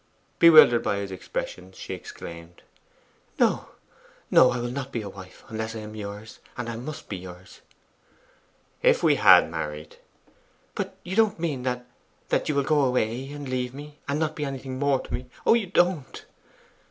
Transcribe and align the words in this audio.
Bewildered 0.39 0.81
by 0.81 0.95
his 0.97 1.11
expressions, 1.11 1.77
she 1.77 1.93
exclaimed 1.93 2.63
'No, 3.37 3.69
no; 4.31 4.49
I 4.49 4.57
will 4.57 4.71
not 4.71 4.91
be 4.91 5.03
a 5.03 5.09
wife 5.09 5.43
unless 5.49 5.75
I 5.75 5.81
am 5.81 5.93
yours; 5.93 6.39
and 6.57 6.67
I 6.67 6.75
must 6.75 7.07
be 7.07 7.17
yours!' 7.17 7.61
'If 8.81 9.03
we 9.03 9.17
had 9.17 9.51
married' 9.51 9.97
'But 10.73 10.97
you 11.03 11.15
don't 11.15 11.37
MEAN 11.39 11.61
that 11.61 11.85
that 12.29 12.49
you 12.49 12.55
will 12.55 12.63
go 12.63 12.81
away 12.83 13.31
and 13.31 13.47
leave 13.47 13.75
me, 13.75 13.99
and 14.07 14.17
not 14.17 14.35
be 14.35 14.43
anything 14.43 14.79
more 14.79 15.01
to 15.01 15.13
me 15.13 15.27
oh, 15.45 15.53
you 15.53 15.67
don't! 15.67 16.25